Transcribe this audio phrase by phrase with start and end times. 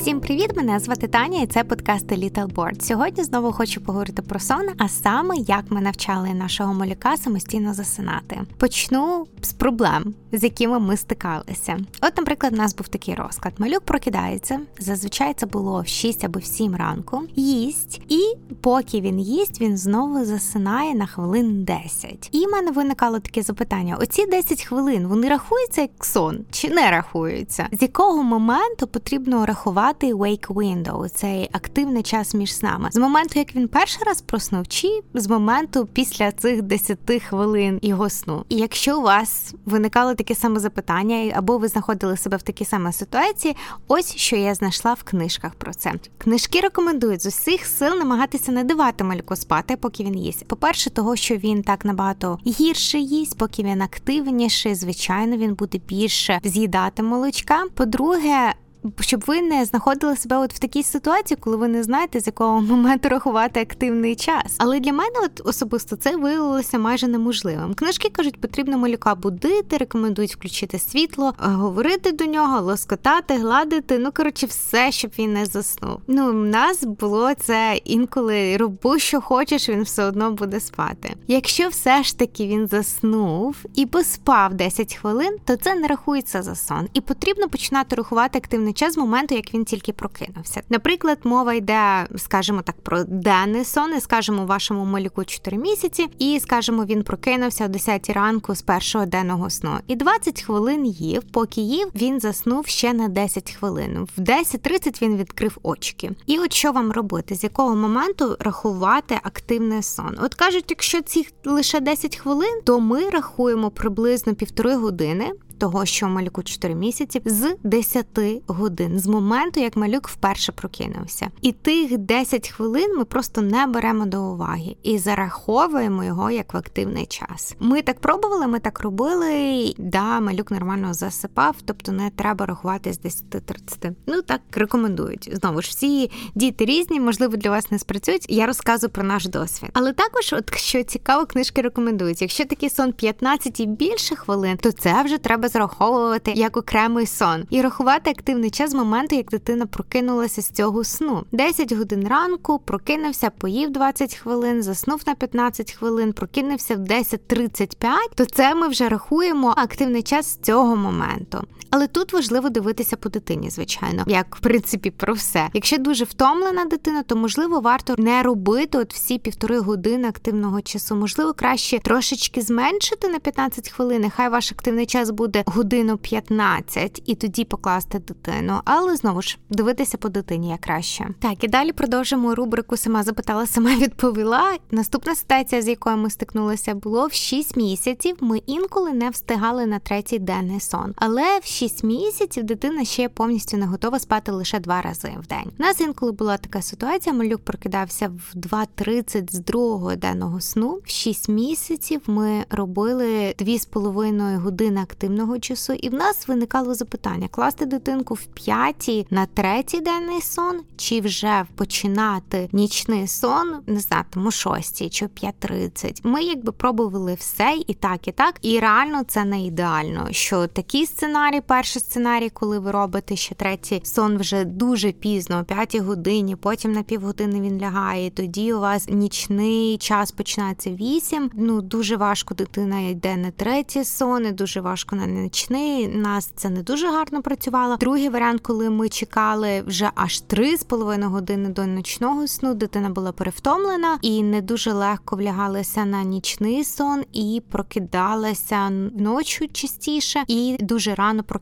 [0.00, 0.56] Всім привіт!
[0.56, 2.82] Мене звати Таня, і це подкаст Little Board.
[2.82, 8.40] Сьогодні знову хочу поговорити про сон, а саме як ми навчали нашого малюка самостійно засинати.
[8.58, 11.78] Почну з проблем, з якими ми стикалися.
[12.02, 14.60] От, наприклад, у нас був такий розклад: малюк прокидається.
[14.78, 18.20] Зазвичай це було в 6 або в 7 ранку, їсть, і
[18.60, 22.28] поки він їсть, він знову засинає на хвилин 10.
[22.32, 26.90] І в мене виникало таке запитання: оці 10 хвилин вони рахуються як сон чи не
[26.90, 27.68] рахуються?
[27.72, 32.88] З якого моменту потрібно рахувати wake window, цей активний час між снами?
[32.92, 36.98] З моменту, як він перший раз проснув, чи з моменту після цих 10
[37.28, 38.44] хвилин його сну?
[38.48, 42.92] І якщо у вас виникало таке саме запитання, або ви знаходили себе в такій самій
[42.92, 43.56] ситуації,
[43.88, 45.92] ось що я знайшла в книжках про це.
[46.18, 50.48] Книжки рекомендують з усіх сил намагатися не давати малюку спати, поки він їсть.
[50.48, 56.40] По-перше, того, що він так набагато гірше їсть, поки він активніший, звичайно, він буде більше
[56.44, 57.64] з'їдати молочка.
[57.74, 58.54] По-друге,
[59.00, 62.60] щоб ви не знаходили себе от в такій ситуації, коли ви не знаєте, з якого
[62.60, 64.56] моменту рахувати активний час.
[64.58, 67.74] Але для мене, от особисто, це виявилося майже неможливим.
[67.74, 73.98] Книжки кажуть, потрібно малюка будити, рекомендують включити світло, говорити до нього, лоскотати, гладити.
[73.98, 76.00] Ну коротше, все, щоб він не заснув.
[76.06, 81.14] Ну, в нас було це інколи роби, що хочеш, він все одно буде спати.
[81.26, 86.54] Якщо все ж таки він заснув і поспав 10 хвилин, то це не рахується за
[86.54, 90.62] сон, і потрібно починати рахувати активний час з моменту, як він тільки прокинувся.
[90.68, 96.40] Наприклад, мова йде, скажімо так, про денний сон, і скажімо, вашому малюку 4 місяці, і
[96.40, 99.70] скажімо, він прокинувся о 10 ранку з першого денного сну.
[99.86, 101.22] І 20 хвилин їв.
[101.32, 104.08] Поки їв, він заснув ще на 10 хвилин.
[104.16, 106.10] В 10.30 він відкрив очки.
[106.26, 107.34] І от що вам робити?
[107.34, 110.16] З якого моменту рахувати активний сон?
[110.22, 116.08] От кажуть, якщо ці лише 10 хвилин, то ми рахуємо приблизно півтори години того, що
[116.08, 118.06] малюку 4 місяці, з 10
[118.46, 121.28] годин з моменту, як малюк вперше прокинувся.
[121.42, 126.56] І тих 10 хвилин ми просто не беремо до уваги і зараховуємо його як в
[126.56, 127.56] активний час.
[127.60, 129.74] Ми так пробували, ми так робили.
[129.78, 133.94] Да, малюк нормально засипав, тобто не треба рахувати з 10-30.
[134.06, 135.30] Ну так рекомендують.
[135.32, 138.26] Знову ж всі діти різні, можливо, для вас не спрацюють.
[138.28, 139.70] Я розказую про наш досвід.
[139.72, 142.22] Але також, от що цікаво, книжки рекомендують.
[142.22, 147.44] Якщо такий сон 15 і більше хвилин, то це вже треба зараховувати як окремий сон
[147.50, 151.24] і рахувати активний час з моменту, як дитина прокинулася з цього сну.
[151.32, 157.76] 10 годин ранку прокинувся, поїв 20 хвилин, заснув на 15 хвилин, прокинувся в 10.35,
[158.14, 161.44] то це ми вже рахуємо активний час з цього моменту.
[161.70, 165.48] Але тут важливо дивитися по дитині, звичайно, як в принципі про все.
[165.54, 170.96] Якщо дуже втомлена дитина, то можливо варто не робити от всі півтори години активного часу.
[170.96, 174.00] Можливо, краще трошечки зменшити на 15 хвилин.
[174.00, 179.98] Нехай ваш активний час буде годину 15 і тоді покласти дитину, але знову ж дивитися
[179.98, 181.08] по дитині як краще.
[181.18, 184.56] Так і далі продовжимо рубрику Сама запитала, сама відповіла.
[184.70, 188.16] Наступна ситуація, з якою ми стикнулися, було в 6 місяців.
[188.20, 193.56] Ми інколи не встигали на третій денний сон, але в 6 місяців дитина ще повністю
[193.56, 195.52] не готова спати лише два рази в день.
[195.58, 197.14] У нас інколи була така ситуація.
[197.14, 200.80] Малюк прокидався в 2.30 з другого денного сну.
[200.84, 207.66] В 6 місяців ми робили 2,5 години активного часу, і в нас виникало запитання: класти
[207.66, 214.30] дитинку в п'ятій на третій денний сон, чи вже починати нічний сон, не знаю, тому
[214.30, 216.00] шостій чи 5.30.
[216.04, 218.34] Ми якби пробували все і так, і так.
[218.42, 220.08] І реально це не ідеально.
[220.10, 225.44] Що такий сценарій, перший сценарій, коли ви робите ще третій сон вже дуже пізно, о
[225.44, 228.06] п'ятій годині, потім на півгодини він лягає.
[228.06, 231.30] і Тоді у вас нічний час починається вісім.
[231.34, 235.88] Ну дуже важко дитина йде на третій сон, і дуже важко на нічний.
[235.88, 237.76] Нас це не дуже гарно працювало.
[237.76, 242.90] Другий варіант, коли ми чекали вже аж три з половиною години до ночного сну, дитина
[242.90, 250.56] була перевтомлена і не дуже легко влягалася на нічний сон і прокидалася ночі частіше, і
[250.60, 251.39] дуже рано прокидалася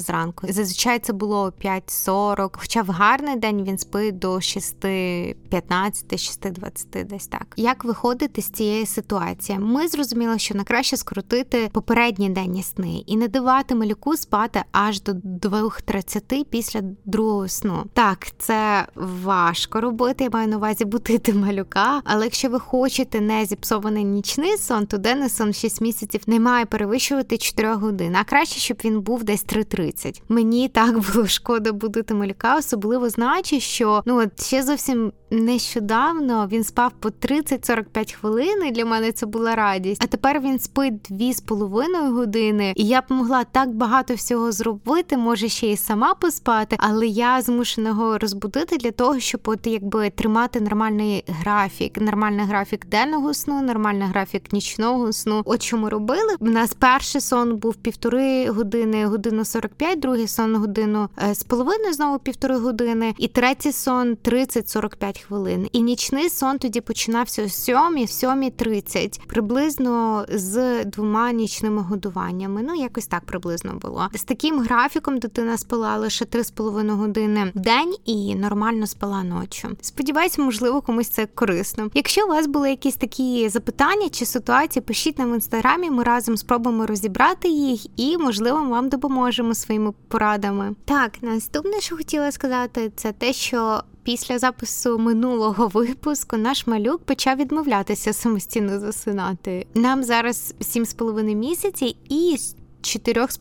[0.00, 0.46] зранку.
[0.50, 7.26] Зазвичай це було о 5.40, Хоча в гарний день він спить до 6.15, 6.20, десь
[7.26, 7.46] так.
[7.56, 9.58] Як виходити з цієї ситуації?
[9.58, 15.12] Ми зрозуміли, що найкраще скоротити попередні денні сни і не давати малюку спати аж до
[15.12, 17.84] 2.30 після другого сну.
[17.92, 20.24] Так, це важко робити.
[20.24, 22.02] Я маю на увазі бутити малюка.
[22.04, 26.66] Але якщо ви хочете не зіпсований нічний сон, то денний сон 6 місяців не має
[26.66, 28.16] перевищувати 4 годин.
[28.16, 30.22] А краще, щоб він був десь 3.30.
[30.28, 36.64] Мені так було шкода будити малюка, особливо знаючи, що ну от ще зовсім нещодавно він
[36.64, 38.64] спав по 30-45 хвилин.
[38.66, 40.04] і Для мене це була радість.
[40.04, 42.72] А тепер він спить 2,5 години.
[42.76, 47.42] І я б могла так багато всього зробити, може ще й сама поспати, але я
[47.42, 53.62] змушена його розбудити для того, щоб от якби тримати нормальний графік, нормальний графік денного сну,
[53.62, 55.42] нормальний графік нічного сну.
[55.44, 56.36] От що ми робили.
[56.40, 61.92] У нас перший сон був півтори години, годину 45, другий сон годину е, з половиною,
[61.92, 65.68] знову півтори години, і третій сон 30-45 хвилин.
[65.72, 72.62] І нічний сон тоді починався о 7, 7.30, приблизно з двома нічними годуваннями.
[72.62, 74.08] Ну якось так приблизно було.
[74.14, 79.68] З таким графіком дитина спала лише 3,5 години в день і нормально спала ночі.
[79.80, 81.90] Сподіваюсь, можливо, комусь це корисно.
[81.94, 85.90] Якщо у вас були якісь такі запитання чи ситуації, пишіть нам в інстаграмі.
[85.90, 90.74] Ми разом спробуємо розібрати їх і, можливо, вам допоможемо своїми порадами.
[90.84, 93.82] Так, наступне, що хотіла сказати, це те, що.
[94.02, 99.66] Після запису минулого випуску наш малюк почав відмовлятися самостійно засинати.
[99.74, 102.56] Нам зараз 7,5 місяці, і з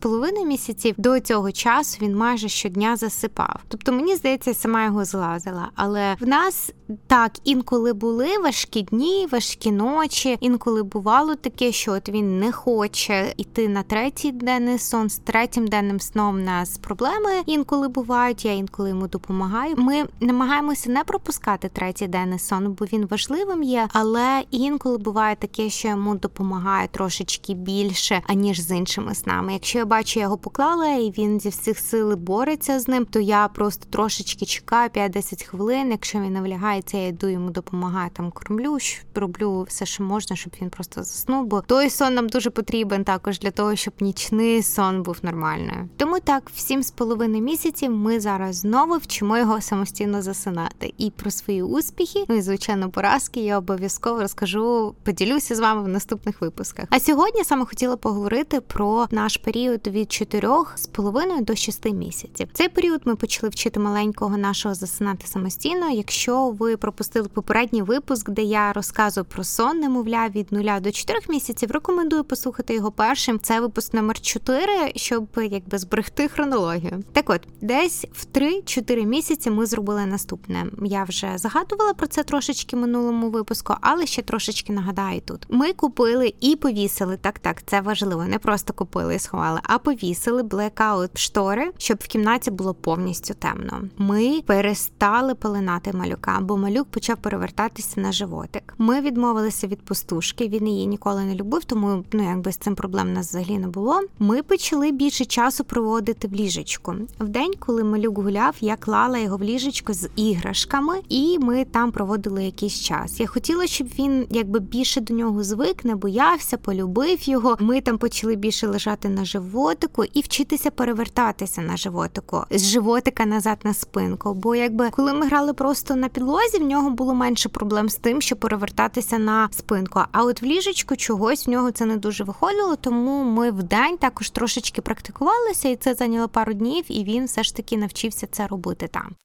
[0.01, 3.59] половиною місяців до цього часу він майже щодня засипав.
[3.67, 5.69] Тобто, мені здається, сама його злазила.
[5.75, 6.71] Але в нас
[7.07, 10.37] так інколи були важкі дні, важкі ночі.
[10.39, 15.67] Інколи бувало таке, що от він не хоче йти на третій денний сон з третім
[15.67, 16.35] денним сном.
[16.35, 18.45] У нас проблеми інколи бувають.
[18.45, 19.75] Я інколи йому допомагаю.
[19.77, 23.87] Ми намагаємося не пропускати третій денний сон, бо він важливим є.
[23.93, 29.26] Але інколи буває таке, що йому допомагає трошечки більше аніж з іншими снами.
[29.51, 33.19] Якщо я бачу, я його поклала, і він зі всіх сил бореться з ним, то
[33.19, 35.91] я просто трошечки чекаю 5-10 хвилин.
[35.91, 38.77] Якщо він навлягається, я йду йому допомагаю там кормлю,
[39.15, 41.45] роблю все, що можна, щоб він просто заснув.
[41.45, 45.89] Бо той сон нам дуже потрібен також для того, щоб нічний сон був нормальною.
[45.97, 50.93] Тому так, в сім з половиною місяців ми зараз знову вчимо його самостійно засинати.
[50.97, 55.87] І про свої успіхи, ну і звичайно, поразки я обов'язково розкажу, поділюся з вами в
[55.87, 56.85] наступних випусках.
[56.89, 62.47] А сьогодні саме хотіла поговорити про наш період від 4,5 до 6 місяців.
[62.53, 65.89] Цей період ми почали вчити маленького нашого засинати самостійно.
[65.89, 71.19] Якщо ви пропустили попередній випуск, де я розказую про сон, немовля від 0 до 4
[71.29, 73.39] місяців, рекомендую послухати його першим.
[73.39, 77.03] Це випуск номер 4, щоб якби зберегти хронологію.
[77.13, 80.65] Так от, десь в 3-4 місяці ми зробили наступне.
[80.85, 85.45] Я вже загадувала про це трошечки в минулому випуску, але ще трошечки нагадаю тут.
[85.49, 88.25] Ми купили і повісили так, так це важливо.
[88.25, 93.81] Не просто купили і сховали, а повісили блекаут штори, щоб в кімнаті було повністю темно.
[93.97, 98.73] Ми перестали пеленати малюка, бо малюк почав перевертатися на животик.
[98.77, 100.47] Ми відмовилися від пустушки.
[100.47, 104.01] Він її ніколи не любив, тому ну якби з цим проблем нас взагалі не було.
[104.19, 106.95] Ми почали більше часу проводити в ліжечку.
[107.19, 111.91] В день, коли малюк гуляв, я клала його в ліжечко з іграшками, і ми там
[111.91, 113.19] проводили якийсь час.
[113.19, 117.57] Я хотіла, щоб він якби більше до нього звик, не боявся, полюбив його.
[117.59, 123.57] Ми там почали більше лежати на животику і вчитися перевертатися на животику з животика назад
[123.63, 124.33] на спинку.
[124.33, 128.21] Бо якби коли ми грали просто на підлозі, в нього було менше проблем з тим,
[128.21, 130.01] щоб перевертатися на спинку.
[130.11, 133.97] А от в ліжечку чогось в нього це не дуже виходило, тому ми в день
[133.97, 138.47] також трошечки практикувалися, і це зайняло пару днів, і він все ж таки навчився це
[138.47, 139.15] робити там.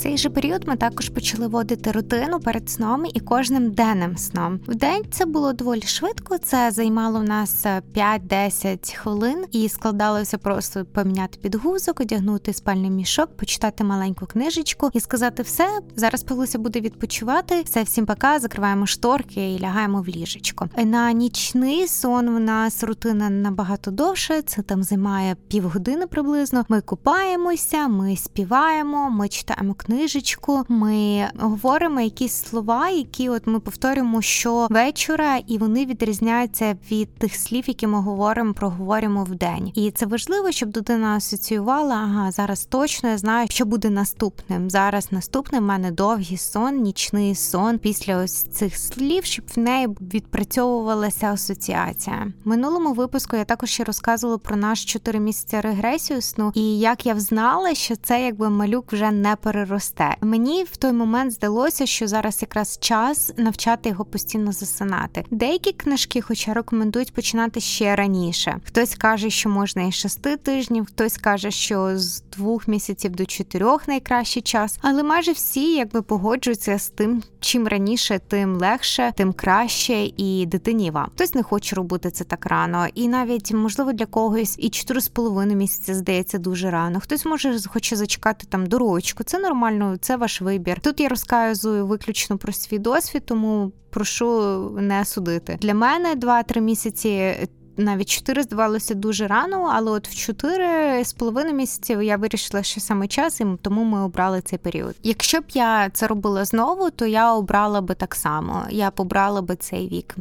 [0.00, 4.60] Цей же період ми також почали водити рутину перед сном і кожним денним сном.
[4.68, 6.38] В день це було доволі швидко.
[6.38, 13.36] Це займало в нас 5-10 е, хвилин і складалося просто поміняти підгузок, одягнути спальний мішок,
[13.36, 15.68] почитати маленьку книжечку і сказати все.
[15.96, 17.62] Зараз Пилуся буде відпочивати.
[17.62, 20.68] Все, всім пока, закриваємо шторки і лягаємо в ліжечко.
[20.84, 24.42] На нічний сон в нас рутина набагато довше.
[24.42, 26.64] Це там займає півгодини приблизно.
[26.68, 30.64] Ми купаємося, ми співаємо, ми читаємо книжку книжечку.
[30.68, 37.64] Ми говоримо якісь слова, які от ми повторюємо щовечора, і вони відрізняються від тих слів,
[37.66, 39.72] які ми говоримо, проговоримо в день.
[39.74, 41.94] І це важливо, щоб дитина асоціювала.
[41.94, 44.70] Ага, зараз точно я знаю, що буде наступним.
[44.70, 49.88] Зараз наступним в мене довгий сон, нічний сон після ось цих слів, щоб в неї
[50.00, 52.32] відпрацьовувалася асоціація.
[52.44, 57.06] В Минулому випуску я також ще розказувала про наш 4 місяці регресію сну, і як
[57.06, 60.16] я взнала, що це якби малюк вже не переросте росте.
[60.20, 65.24] Мені в той момент здалося, що зараз якраз час навчати його постійно засинати.
[65.30, 68.60] Деякі книжки, хоча рекомендують починати ще раніше.
[68.66, 73.88] Хтось каже, що можна і шести тижнів, хтось каже, що з двох місяців до чотирьох
[73.88, 80.10] найкращий час, але майже всі якби погоджуються з тим, чим раніше, тим легше, тим краще
[80.16, 81.08] і дитині вам.
[81.14, 85.08] Хтось не хоче робити це так рано, і навіть можливо для когось і чотири з
[85.08, 87.00] половиною місяця здається дуже рано.
[87.00, 89.24] Хтось може хоче зачекати там до рочку.
[89.24, 90.80] Це нормально нормально, це ваш вибір.
[90.80, 95.58] Тут я розказую виключно про свій досвід, тому прошу не судити.
[95.60, 97.36] Для мене 2-3 місяці
[97.76, 102.80] навіть 4 здавалося дуже рано, але от в 4 з половиною місяців я вирішила, що
[102.80, 104.94] саме час, і тому ми обрали цей період.
[105.02, 108.62] Якщо б я це робила знову, то я обрала би так само.
[108.70, 110.16] Я б обрала би цей вік.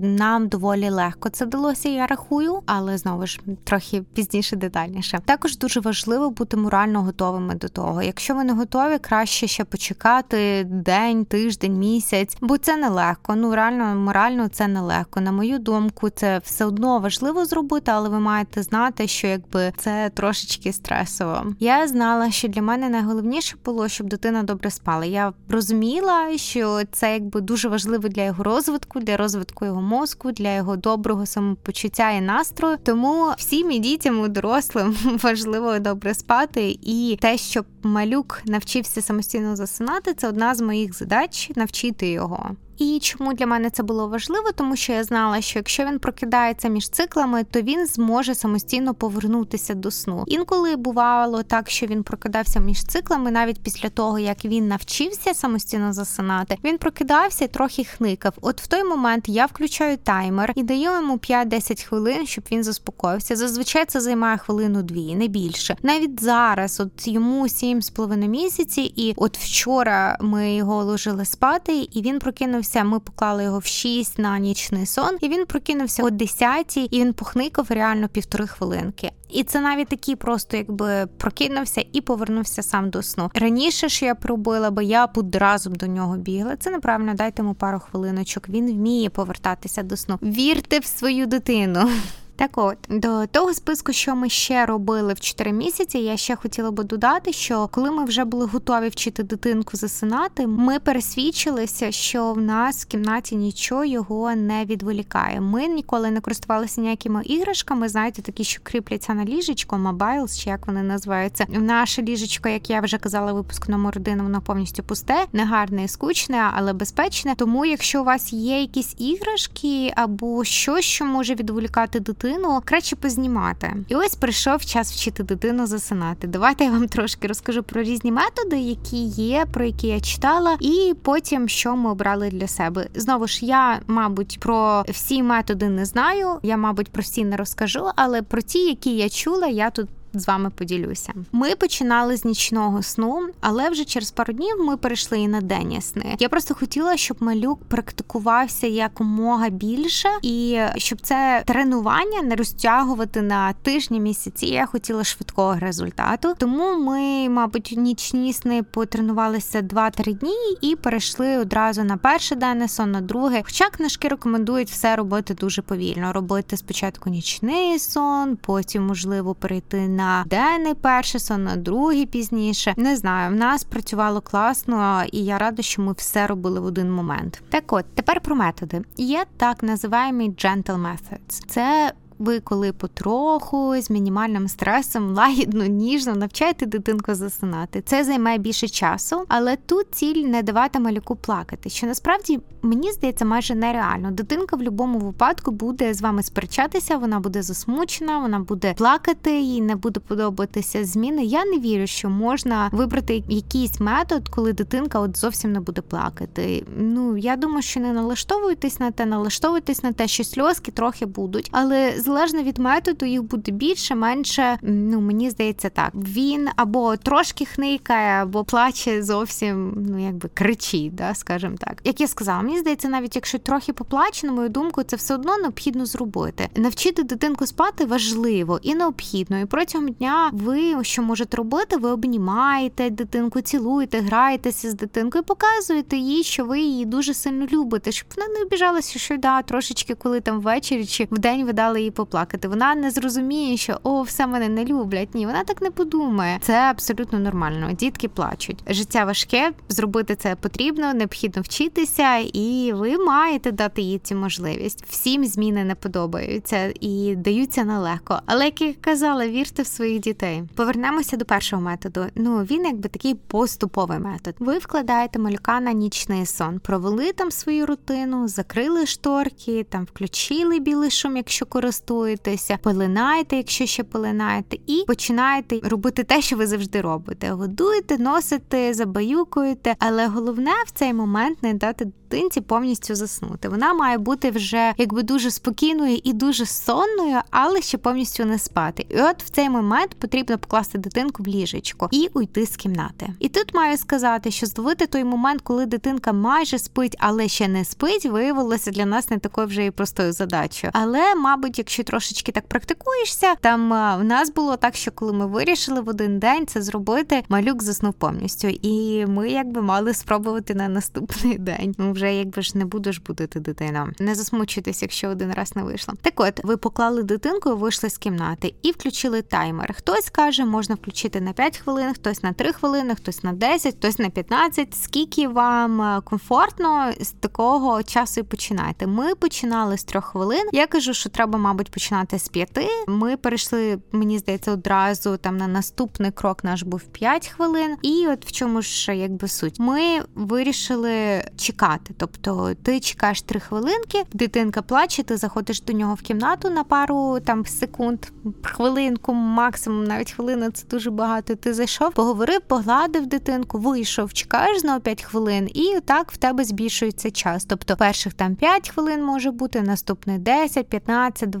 [0.00, 5.20] Нам доволі легко це вдалося, я рахую, але знову ж трохи пізніше, детальніше.
[5.24, 8.02] Також дуже важливо бути морально готовими до того.
[8.02, 13.34] Якщо ви не готові, краще ще почекати день, тиждень, місяць, бо це нелегко.
[13.34, 15.20] Ну реально морально це нелегко.
[15.20, 20.10] На мою думку, це все одно важливо зробити, але ви маєте знати, що якби це
[20.14, 21.46] трошечки стресово.
[21.60, 25.04] Я знала, що для мене найголовніше було, щоб дитина добре спала.
[25.04, 30.54] Я розуміла, що це якби дуже важливо для його розвитку, для розвитку його мозку, для
[30.54, 32.76] його доброго самопочуття і настрою.
[32.82, 39.56] Тому всім і дітям і дорослим важливо добре спати, і те, щоб малюк навчився самостійно
[39.56, 42.50] засинати, це одна з моїх задач навчити його.
[42.78, 44.52] І чому для мене це було важливо?
[44.54, 49.74] Тому що я знала, що якщо він прокидається між циклами, то він зможе самостійно повернутися
[49.74, 50.24] до сну.
[50.26, 55.92] Інколи бувало так, що він прокидався між циклами, навіть після того як він навчився самостійно
[55.92, 58.32] засинати, він прокидався і трохи хникав.
[58.40, 63.36] От в той момент я включаю таймер і даю йому 5-10 хвилин, щоб він заспокоївся.
[63.36, 65.76] Зазвичай це займає хвилину-дві, не більше.
[65.82, 72.18] Навіть зараз, от йому 7,5 місяці, і от вчора ми його ложили спати, і він
[72.18, 72.84] прокинув прокинувся.
[72.84, 77.12] Ми поклали його в 6 на нічний сон, і він прокинувся о 10 і він
[77.12, 79.12] похникав реально півтори хвилинки.
[79.30, 83.30] І це навіть такий просто якби прокинувся і повернувся сам до сну.
[83.34, 86.56] Раніше ж я пробила, бо я одразу до нього бігла.
[86.56, 88.48] Це неправильно, дайте йому пару хвилиночок.
[88.48, 90.18] Він вміє повертатися до сну.
[90.22, 91.90] Вірте в свою дитину.
[92.36, 96.70] Так от до того списку, що ми ще робили в 4 місяці, я ще хотіла
[96.70, 102.40] би додати, що коли ми вже були готові вчити дитинку засинати, ми пересвідчилися, що в
[102.40, 105.40] нас в кімнаті нічого його не відволікає.
[105.40, 107.88] Ми ніколи не користувалися ніякими іграшками.
[107.88, 111.46] Знаєте, такі, що кріпляться на ліжечко, мобайлс, чи як вони називаються.
[111.48, 116.72] Наше ліжечко, як я вже казала, випускному родину, воно повністю пусте, негарне і скучне, але
[116.72, 117.34] безпечне.
[117.34, 122.96] Тому, якщо у вас є якісь іграшки або щось, що може відволікати дитину дитину краще
[122.96, 123.76] познімати.
[123.88, 126.26] І ось прийшов час вчити дитину засинати.
[126.26, 130.94] Давайте я вам трошки розкажу про різні методи, які є, про які я читала, і
[131.02, 132.88] потім що ми обрали для себе.
[132.94, 136.38] Знову ж я, мабуть, про всі методи не знаю.
[136.42, 139.88] Я, мабуть, про всі не розкажу, але про ті, які я чула, я тут
[140.20, 141.12] з вами поділюся.
[141.32, 145.80] Ми починали з нічного сну, але вже через пару днів ми перейшли і на денні
[145.80, 146.16] сни.
[146.18, 153.52] Я просто хотіла, щоб малюк практикувався якомога більше, і щоб це тренування не розтягувати на
[153.52, 154.46] тижні місяці.
[154.46, 156.34] Я хотіла швидкого результату.
[156.38, 162.90] Тому ми, мабуть, нічні сни потренувалися 2-3 дні і перейшли одразу на перший денний сон,
[162.90, 163.42] на другий.
[163.44, 166.12] Хоча книжки рекомендують все робити дуже повільно.
[166.12, 172.74] Робити спочатку нічний сон, потім можливо перейти на на денний перший сон, на другий пізніше.
[172.76, 176.92] Не знаю, в нас працювало класно, і я рада, що ми все робили в один
[176.92, 177.42] момент.
[177.50, 178.82] Так от тепер про методи.
[178.96, 181.44] Є так називаємо gentle methods.
[181.46, 187.82] Це ви коли потроху з мінімальним стресом лагідно, ніжно навчаєте дитинку засинати.
[187.86, 191.70] Це займе більше часу, але тут ціль не давати малюку плакати.
[191.70, 194.10] Що насправді мені здається майже нереально.
[194.10, 199.60] Дитинка в будь-якому випадку буде з вами сперечатися, вона буде засмучена, вона буде плакати, їй
[199.60, 201.24] не буде подобатися зміни.
[201.24, 206.66] Я не вірю, що можна вибрати якийсь метод, коли дитинка от зовсім не буде плакати.
[206.78, 211.48] Ну я думаю, що не налаштовуйтесь на те, налаштовуйтесь на те, що сльозки трохи будуть,
[211.52, 214.58] але залежно від методу, їх буде більше, менше.
[214.62, 221.14] Ну мені здається, так він або трошки хникає, або плаче зовсім, ну якби кричить, да,
[221.14, 221.80] скажімо так.
[221.84, 225.38] Як я сказала, мені здається, навіть якщо трохи поплаче, на мою думку, це все одно
[225.38, 226.48] необхідно зробити.
[226.56, 229.38] Навчити дитинку спати важливо і необхідно.
[229.40, 231.76] І протягом дня ви що можете робити?
[231.76, 237.92] Ви обнімаєте дитинку, цілуєте, граєтеся з дитинкою, показуєте їй, що ви її дуже сильно любите,
[237.92, 241.82] щоб вона не обіжалася, що да, трошечки, коли там ввечері чи в день ви дали
[241.82, 242.48] їй поплакати.
[242.48, 245.14] Вона не зрозуміє, що о, все мене не люблять.
[245.14, 246.38] Ні, вона так не подумає.
[246.42, 247.72] Це абсолютно нормально.
[247.72, 248.64] Дітки плачуть.
[248.66, 254.84] Життя важке, зробити це потрібно, необхідно вчитися, і ви маєте дати їй цю можливість.
[254.88, 258.20] Всім зміни не подобаються і даються нелегко.
[258.26, 260.42] Але як я казала, вірте в своїх дітей.
[260.54, 262.06] Повернемося до першого методу.
[262.14, 264.34] Ну він якби такий поступовий метод.
[264.38, 270.90] Ви вкладаєте малюка на нічний сон, провели там свою рутину, закрили шторки, там включили білий
[270.90, 276.80] шум, якщо користуєтесь користуєтеся, пеленаєте, якщо ще пеленаєте, і починаєте робити те, що ви завжди
[276.80, 279.76] робите: годуєте, носите, забаюкуєте.
[279.78, 283.48] Але головне в цей момент не дати дитинці повністю заснути.
[283.48, 288.86] Вона має бути вже якби дуже спокійною і дуже сонною, але ще повністю не спати.
[288.88, 293.08] І от в цей момент потрібно покласти дитинку в ліжечко і уйти з кімнати.
[293.18, 297.64] І тут маю сказати, що зловити той момент, коли дитинка майже спить, але ще не
[297.64, 300.70] спить, виявилося для нас не такою вже і простою задачою.
[300.76, 303.68] Але, мабуть, якщо трошечки так практикуєшся, там
[304.00, 307.94] в нас було так, що коли ми вирішили в один день це зробити, малюк заснув
[307.94, 311.74] повністю, і ми якби мали спробувати на наступний день.
[311.78, 313.88] Ну вже якби ж не будеш будити дитину.
[313.98, 315.94] Не засмучуйтесь, якщо один раз не вийшло.
[316.02, 319.74] Так от, ви поклали дитинку, і вийшли з кімнати і включили таймер.
[319.76, 323.98] Хтось каже, можна включити на 5 хвилин, хтось на 3 хвилини, хтось на 10, хтось
[323.98, 324.74] на 15.
[324.74, 328.86] Скільки вам комфортно з такого часу і починайте.
[328.86, 330.48] Ми починали з 3 хвилин.
[330.52, 332.58] Я кажу, що треба, мабуть, починати з 5.
[332.88, 337.76] Ми перейшли, мені здається, одразу там на наступний крок наш був 5 хвилин.
[337.82, 341.94] І от в чому ж якби суть, ми вирішили чекати.
[341.96, 347.20] Тобто ти чекаєш три хвилинки, дитинка плаче, ти заходиш до нього в кімнату на пару
[347.20, 348.06] там секунд,
[348.42, 351.34] хвилинку, максимум навіть хвилина це дуже багато.
[351.34, 357.10] Ти зайшов, поговорив, погладив дитинку, вийшов, чекаєш знову 5 хвилин, і так в тебе збільшується
[357.10, 357.44] час.
[357.44, 361.34] Тобто перших там 5 хвилин може бути, наступний 10, 15, 20,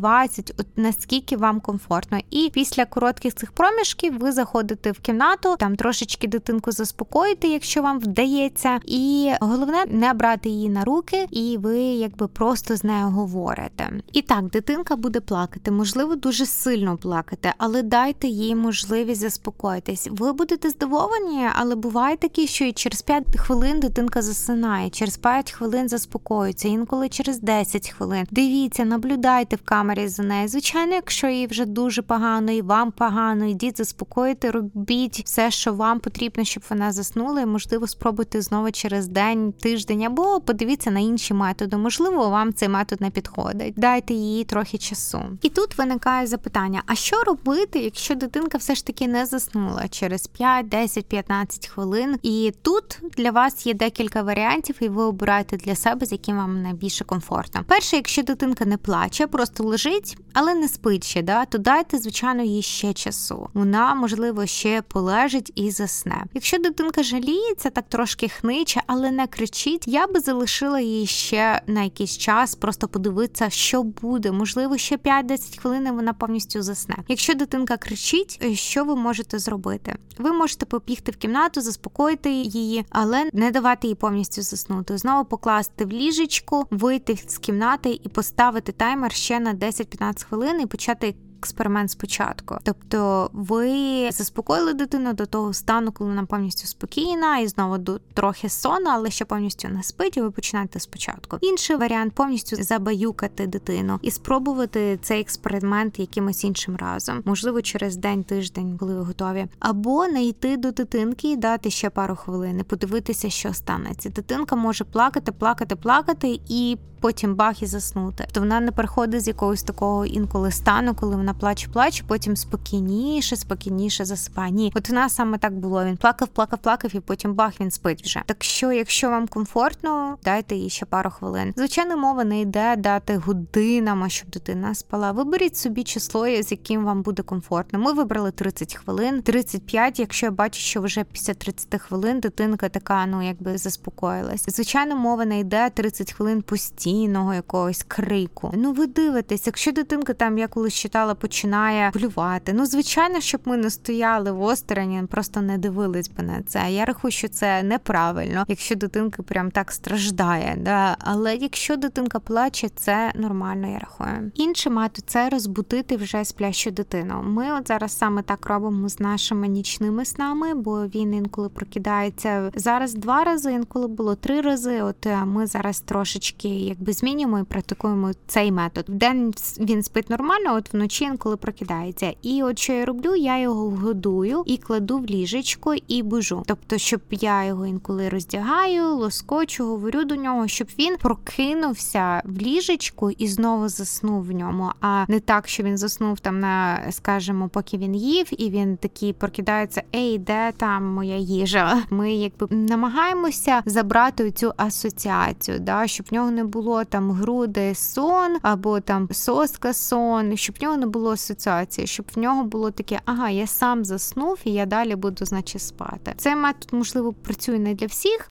[0.58, 2.18] от наскільки вам комфортно.
[2.30, 7.98] І після коротких цих проміжків ви заходите в кімнату, там трошечки дитинку заспокоїти, якщо вам
[7.98, 8.80] вдається.
[8.84, 13.90] І головне не брати її на руки, і ви якби просто з нею говорите.
[14.12, 20.08] І так, дитинка буде плакати, можливо, дуже сильно плакати, але дайте їй можливість заспокоїтись.
[20.10, 25.52] Ви будете здивовані, але буває такі, що і через 5 хвилин дитинка засинає, через 5
[25.52, 28.26] хвилин заспокоюється, інколи через 10 хвилин.
[28.30, 30.48] Дивіться, наблюдайте в камері за нею.
[30.48, 36.00] Звичайно, якщо їй вже дуже погано, і вам погано, йдіть заспокоїти, робіть все, що вам
[36.00, 41.34] потрібно, щоб вона заснула, і можливо спробуйте знову через день, тиждень або подивіться на інші
[41.34, 41.76] методи.
[41.76, 43.74] Можливо, вам цей метод не підходить.
[43.76, 45.20] Дайте їй трохи часу.
[45.42, 50.26] І тут виникає запитання: а що робити, якщо дитинка все ж таки не заснула через
[50.26, 52.18] 5, 10, 15 хвилин?
[52.22, 56.62] І тут для вас є декілька варіантів, і ви обираєте для себе, з яким вам
[56.62, 57.64] найбільше комфортно.
[57.66, 59.93] Перше, якщо дитинка не плаче, просто лежить,
[60.32, 63.48] але не спить ще, да, то дайте, звичайно, їй ще часу.
[63.54, 66.24] Вона, можливо, ще полежить і засне.
[66.34, 71.82] Якщо дитинка жаліється, так трошки хниче, але не кричить, я би залишила її ще на
[71.82, 74.32] якийсь час, просто подивитися, що буде.
[74.32, 76.96] Можливо, ще 5-10 хвилин вона повністю засне.
[77.08, 79.96] Якщо дитинка кричить, е, що ви можете зробити?
[80.18, 84.98] Ви можете побігти в кімнату, заспокоїти її, але не давати їй повністю заснути.
[84.98, 89.52] Знову покласти в ліжечку, вийти з кімнати і поставити таймер ще на
[89.84, 91.14] 10-15 хвилин і почати
[91.44, 92.58] експеримент спочатку.
[92.62, 98.48] Тобто ви заспокоїли дитину до того стану, коли вона повністю спокійна, і знову до трохи
[98.48, 101.38] сона, але ще повністю не спить, і ви починаєте спочатку.
[101.40, 108.24] Інший варіант повністю забаюкати дитину і спробувати цей експеримент якимось іншим разом, можливо, через день,
[108.24, 113.30] тиждень, коли ви готові, або не йти до дитинки і дати ще пару хвилин, подивитися,
[113.30, 114.10] що станеться.
[114.10, 118.26] Дитинка може плакати, плакати, плакати і потім бах і заснути.
[118.32, 123.36] То вона не переходить з якогось такого інколи стану, коли вона плаче, плаче, потім спокійніше,
[123.36, 124.52] спокійніше засипає.
[124.52, 125.84] Ні, от у нас саме так було.
[125.84, 128.22] Він плакав, плакав, плакав, і потім бах він спить вже.
[128.26, 131.52] Так що, якщо вам комфортно, дайте їй ще пару хвилин.
[131.56, 135.12] Звичайно, мова не йде дати годинами, щоб дитина спала.
[135.12, 137.78] Виберіть собі число, з яким вам буде комфортно.
[137.78, 143.06] Ми вибрали 30 хвилин, 35, Якщо я бачу, що вже після 30 хвилин дитинка така,
[143.06, 144.44] ну якби заспокоїлась.
[144.48, 148.52] Звичайно, мова не йде 30 хвилин постійного якогось крику.
[148.54, 152.52] Ну ви дивитесь, якщо дитинка там я колись читала, починає блювати.
[152.52, 156.72] Ну звичайно, щоб ми не стояли в остороні, просто не дивились би на це.
[156.72, 160.56] Я рахую, що це неправильно, якщо дитинка прям так страждає.
[160.60, 160.96] Да?
[160.98, 164.32] Але якщо дитинка плаче, це нормально, я рахую.
[164.34, 167.22] Інший метод це розбудити вже сплячу дитину.
[167.22, 172.94] Ми от зараз саме так робимо з нашими нічними снами, бо він інколи прокидається зараз
[172.94, 174.82] два рази, інколи було три рази.
[174.82, 178.84] От е, ми зараз трошечки якби змінюємо і практикуємо цей метод.
[178.88, 182.14] В день він спить нормально, от вночі ще інколи прокидається.
[182.22, 186.42] І от що я роблю, я його годую і кладу в ліжечко і бужу.
[186.46, 193.10] Тобто, щоб я його інколи роздягаю, лоскочу, говорю до нього, щоб він прокинувся в ліжечку
[193.10, 197.78] і знову заснув в ньому, а не так, що він заснув там на, скажімо, поки
[197.78, 201.82] він їв, і він такий прокидається: Ей, де там моя їжа?
[201.90, 208.36] Ми якби намагаємося забрати цю асоціацію, да, щоб в нього не було там груди сон
[208.42, 213.00] або там соска сон, щоб в нього не було асоціації, щоб в нього було таке,
[213.04, 216.14] ага, я сам заснув і я далі буду, значить, спати.
[216.16, 218.30] Цей метод можливо працює не для всіх.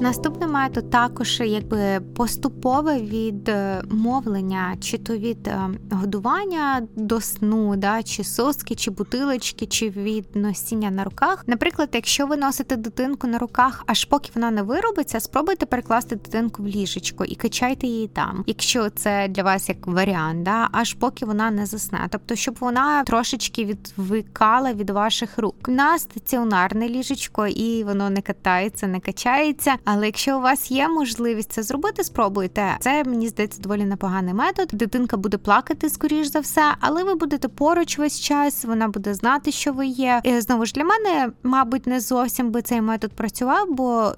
[0.00, 8.24] Наступний метод також якби поступове відмовлення, чи то від е, годування до сну, да, чи
[8.24, 11.44] соски, чи бутилочки, чи від носіння на руках.
[11.46, 16.62] Наприклад, якщо ви носите дитинку на руках, аж поки вона не виробиться, спробуйте перекласти дитинку
[16.62, 21.26] в ліжечко і качайте її там, якщо це для вас як варіант, да, аж поки
[21.26, 22.08] вона не засне.
[22.10, 25.54] Тобто, щоб вона трошечки відвикала від ваших рук.
[25.68, 29.74] У нас стаціонарне ліжечко, і воно не катається, не качається.
[29.90, 32.76] Але якщо у вас є можливість це зробити, спробуйте.
[32.80, 34.68] Це мені здається доволі непоганий метод.
[34.72, 38.64] Дитинка буде плакати скоріш за все, але ви будете поруч весь час.
[38.64, 40.20] Вона буде знати, що ви є.
[40.24, 44.12] І Знову ж для мене, мабуть, не зовсім би цей метод працював, бо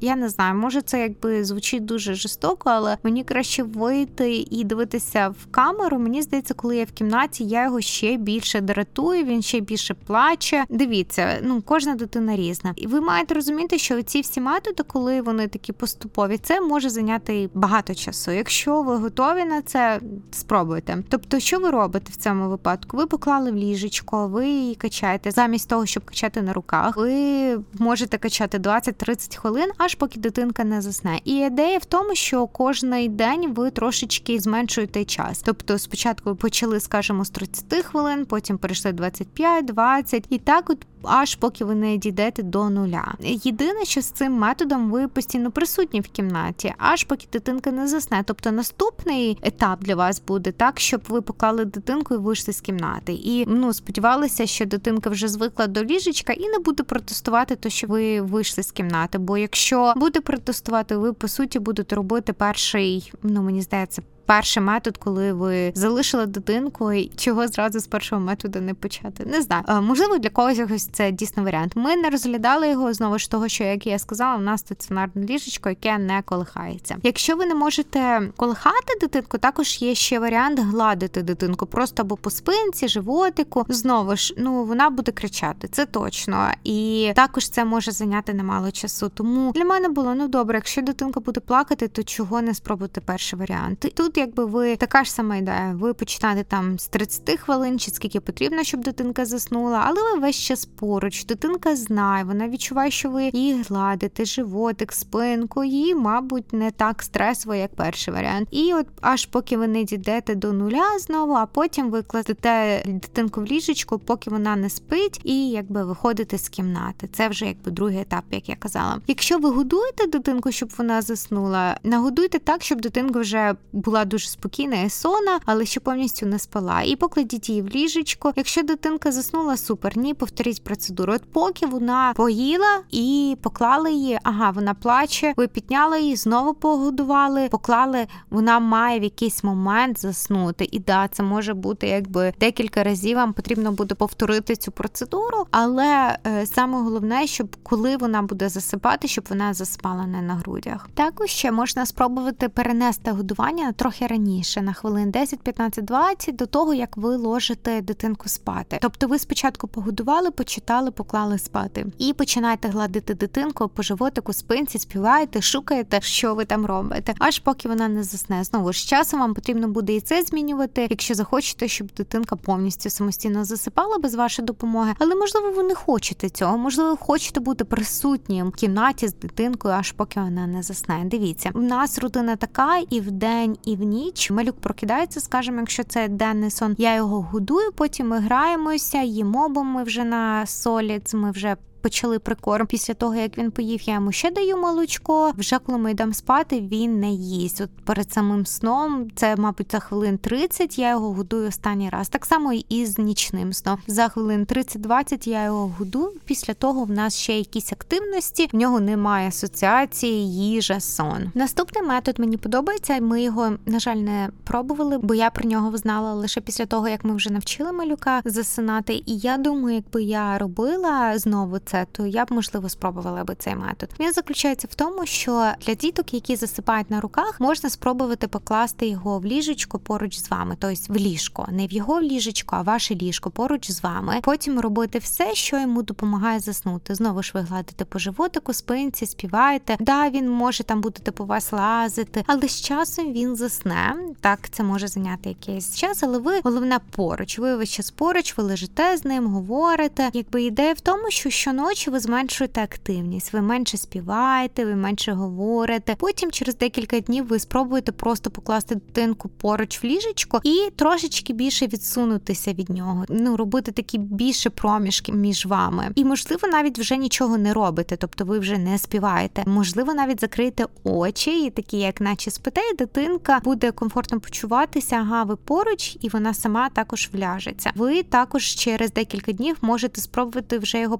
[0.00, 5.28] я не знаю, може це якби звучить дуже жорстоко, але мені краще вийти і дивитися
[5.28, 5.98] в камеру.
[5.98, 9.24] Мені здається, коли я в кімнаті, я його ще більше дратую.
[9.24, 10.64] Він ще більше плаче.
[10.68, 15.22] Дивіться, ну кожна дитина різна, і ви маєте розуміти, що ці всі методи, коли коли
[15.22, 18.30] вони такі поступові, це може зайняти багато часу.
[18.30, 20.98] Якщо ви готові на це, спробуйте.
[21.08, 22.96] Тобто, що ви робите в цьому випадку?
[22.96, 28.18] Ви поклали в ліжечко, ви її качаєте замість того, щоб качати на руках, ви можете
[28.18, 31.20] качати 20-30 хвилин, аж поки дитинка не засне.
[31.24, 35.42] І ідея в тому, що кожний день ви трошечки зменшуєте час.
[35.44, 41.34] Тобто, спочатку ви почали, скажімо, з 30 хвилин, потім перейшли 25-20, і так, от аж
[41.34, 43.14] поки ви не дійдете до нуля.
[43.20, 48.22] Єдине, що з цим методом ви постійно присутні в кімнаті, аж поки дитинка не засне.
[48.26, 53.12] Тобто наступний етап для вас буде так, щоб ви поклали дитинку і вийшли з кімнати.
[53.12, 57.86] І ну сподівалися, що дитинка вже звикла до ліжечка і не буде протестувати, то що
[57.86, 59.18] ви вийшли з кімнати.
[59.18, 64.96] Бо якщо буде протестувати, ви по суті будете робити перший, ну мені здається перший метод,
[64.96, 69.24] коли ви залишили дитинку, і чого зразу з першого методу не почати.
[69.26, 69.64] Не знаю.
[69.68, 71.72] Е, можливо, для когось це дійсно варіант.
[71.74, 75.68] Ми не розглядали його знову ж того, що як я сказала, у нас стаціонарне ліжечко,
[75.68, 76.96] яке не колихається.
[77.02, 82.30] Якщо ви не можете колихати дитинку, також є ще варіант гладити дитинку, просто або по
[82.30, 83.64] спинці, животику.
[83.68, 86.50] Знову ж, ну вона буде кричати, це точно.
[86.64, 89.08] І також це може зайняти немало часу.
[89.08, 93.38] Тому для мене було ну добре, якщо дитинка буде плакати, то чого не спробувати перший
[93.38, 93.92] варіант?
[93.94, 95.76] Тут якби ви така ж сама ідея.
[95.78, 100.36] Ви починаєте там з 30 хвилин, чи скільки потрібно, щоб дитинка заснула, але ви весь
[100.36, 101.24] час поруч.
[101.24, 107.54] Дитинка знає, вона відчуває, що ви її гладите, животик, спинку, їй, мабуть, не так стресово,
[107.54, 108.48] як перший варіант.
[108.50, 113.40] І от аж поки ви не дійдете до нуля знову, а потім ви кладете дитинку
[113.40, 117.08] в ліжечку, поки вона не спить, і якби виходите з кімнати.
[117.12, 119.00] Це вже якби другий етап, як я казала.
[119.06, 124.80] Якщо ви годуєте дитинку, щоб вона заснула, нагодуйте так, щоб дитинка вже була дуже спокійна
[124.80, 126.82] і сона, але ще повністю не спала.
[126.82, 128.32] І покладіть її в ліжечко.
[128.36, 131.12] Якщо дитинка заснула, супер, ні, повторіть процедуру.
[131.12, 137.48] От поки вона поїла і поклали її, ага, вона плаче, ви підняли її, знову погодували,
[137.48, 138.06] поклали.
[138.30, 140.68] Вона має в якийсь момент заснути.
[140.72, 143.16] І да, це може бути якби декілька разів.
[143.16, 149.08] Вам потрібно буде повторити цю процедуру, але е, саме головне, щоб коли вона буде засипати,
[149.08, 150.88] щоб вона заспала не на грудях.
[150.94, 156.46] Також ще можна спробувати перенести годування трохи трохи раніше, на хвилин 10, 15, 20, до
[156.46, 158.78] того як ви ложите дитинку спати.
[158.82, 165.42] Тобто ви спочатку погодували, почитали, поклали спати, і починаєте гладити дитинку по животику, спинці, співаєте,
[165.42, 168.44] шукаєте, що ви там робите, аж поки вона не засне.
[168.44, 173.44] Знову ж часом вам потрібно буде і це змінювати, якщо захочете, щоб дитинка повністю самостійно
[173.44, 174.94] засипала без вашої допомоги.
[174.98, 179.92] Але можливо, ви не хочете цього, можливо, хочете бути присутнім в кімнаті з дитинкою, аж
[179.92, 181.02] поки вона не засне.
[181.04, 184.30] Дивіться, у нас рутина така і в день, і в ніч.
[184.30, 189.64] Малюк прокидається, скажімо, якщо це денний сон, я його годую, потім ми граємося, їмо, бо
[189.64, 192.66] ми вже на соліц, ми вже почали прикорм.
[192.66, 195.32] Після того як він поїв, я йому ще даю молочко.
[195.38, 197.60] Вже коли ми йдемо спати, він не їсть.
[197.60, 202.08] От перед самим сном це, мабуть, за хвилин 30 я його годую останній раз.
[202.08, 203.78] Так само і з нічним сном.
[203.86, 206.12] За хвилин 30-20 я його годую.
[206.24, 208.48] Після того в нас ще якісь активності.
[208.52, 211.30] В нього немає асоціації, їжа, сон.
[211.34, 213.00] Наступний метод мені подобається.
[213.00, 217.04] Ми його на жаль не пробували, бо я про нього знала лише після того, як
[217.04, 218.94] ми вже навчили малюка засинати.
[218.94, 223.56] І я думаю, якби я робила знову це, то я б можливо спробувала би цей
[223.56, 223.88] метод.
[224.00, 229.18] Він заключається в тому, що для діток, які засипають на руках, можна спробувати покласти його
[229.18, 233.30] в ліжечко поруч з вами, тобто в ліжко, не в його ліжечко, а ваше ліжко
[233.30, 234.20] поруч з вами.
[234.22, 236.94] Потім робити все, що йому допомагає заснути.
[236.94, 239.76] Знову ж ви гладите по животику, спинці, співаєте.
[239.80, 243.94] Да, він може там бути по вас лазити, але з часом він засне.
[244.20, 247.38] Так, це може зайняти якийсь час, але ви головне поруч.
[247.38, 250.10] Ви весь час поруч, ви лежите з ним, говорите.
[250.12, 251.30] Якби ідея в тому, що
[251.62, 255.94] щоночі ви зменшуєте активність, ви менше співаєте, ви менше говорите.
[255.98, 261.66] Потім через декілька днів ви спробуєте просто покласти дитинку поруч в ліжечко і трошечки більше
[261.66, 263.04] відсунутися від нього.
[263.08, 265.90] Ну робити такі більше проміжки між вами.
[265.94, 269.42] І можливо навіть вже нічого не робите, тобто ви вже не співаєте.
[269.46, 274.96] Можливо, навіть закрити очі, і такі, як наче спите, і дитинка буде комфортно почуватися.
[274.96, 277.70] Ага, ви поруч, і вона сама також вляжеться.
[277.74, 280.98] Ви також через декілька днів можете спробувати вже його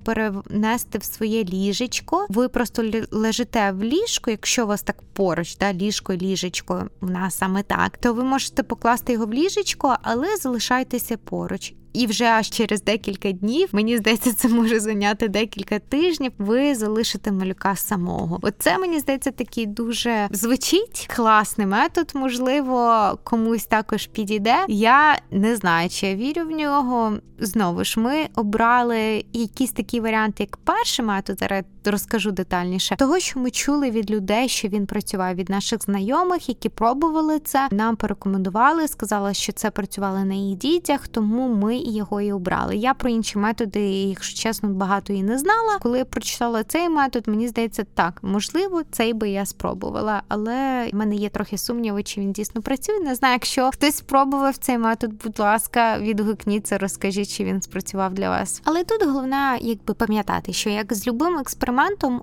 [0.53, 2.27] перенести в своє ліжечко.
[2.29, 7.39] Ви просто лежите в ліжку, якщо у вас так поруч, да, ліжко, ліжечко, в нас
[7.39, 12.51] саме так, то ви можете покласти його в ліжечко, але залишайтеся поруч і вже аж
[12.51, 16.33] через декілька днів, мені здається, це може зайняти декілька тижнів.
[16.39, 18.39] Ви залишите малюка самого.
[18.43, 22.13] Оце мені здається такий дуже звучить класний метод.
[22.15, 24.57] Можливо, комусь також підійде.
[24.69, 27.13] Я не знаю, чи я вірю в нього.
[27.39, 31.43] Знову ж ми обрали якісь такі варіанти, як перший метод.
[31.91, 32.97] Розкажу детальніше.
[32.97, 37.69] Того, що ми чули від людей, що він працював від наших знайомих, які пробували це,
[37.71, 42.77] нам порекомендували, сказали, що це працювало на її дітях, тому ми його і обрали.
[42.77, 45.79] Я про інші методи, якщо чесно, багато і не знала.
[45.83, 50.95] Коли я прочитала цей метод, мені здається, так можливо, цей би я спробувала, але в
[50.95, 53.01] мене є трохи сумніви, чи він дійсно працює.
[53.01, 58.29] Не знаю, якщо хтось спробував цей метод, будь ласка, відгукніться, розкажіть, чи він спрацював для
[58.29, 58.63] вас.
[58.65, 61.72] Але тут головне, якби пам'ятати, що як з любим експериментом,